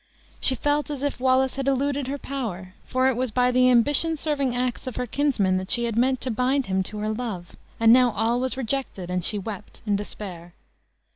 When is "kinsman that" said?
5.05-5.69